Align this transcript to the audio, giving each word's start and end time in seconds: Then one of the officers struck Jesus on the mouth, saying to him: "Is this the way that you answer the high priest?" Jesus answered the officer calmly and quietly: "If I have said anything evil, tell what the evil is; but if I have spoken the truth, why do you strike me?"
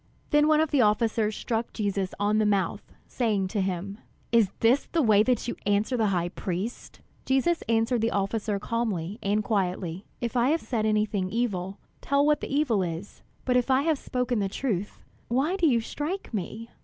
Then 0.31 0.47
one 0.47 0.59
of 0.59 0.71
the 0.71 0.81
officers 0.81 1.35
struck 1.35 1.73
Jesus 1.73 2.15
on 2.19 2.39
the 2.39 2.45
mouth, 2.47 2.91
saying 3.05 3.49
to 3.49 3.61
him: 3.61 3.99
"Is 4.31 4.49
this 4.59 4.87
the 4.87 5.01
way 5.03 5.21
that 5.21 5.47
you 5.47 5.55
answer 5.67 5.95
the 5.95 6.07
high 6.07 6.29
priest?" 6.29 7.01
Jesus 7.23 7.61
answered 7.69 8.01
the 8.01 8.09
officer 8.09 8.57
calmly 8.57 9.19
and 9.21 9.43
quietly: 9.43 10.07
"If 10.19 10.35
I 10.35 10.49
have 10.49 10.61
said 10.61 10.87
anything 10.87 11.29
evil, 11.29 11.77
tell 12.01 12.25
what 12.25 12.41
the 12.41 12.51
evil 12.51 12.81
is; 12.81 13.21
but 13.45 13.55
if 13.55 13.69
I 13.69 13.83
have 13.83 13.99
spoken 13.99 14.39
the 14.39 14.49
truth, 14.49 15.03
why 15.27 15.55
do 15.55 15.67
you 15.67 15.79
strike 15.79 16.33
me?" 16.33 16.71